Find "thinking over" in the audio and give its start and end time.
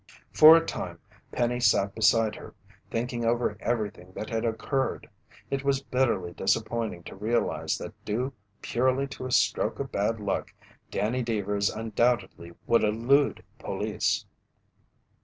2.89-3.55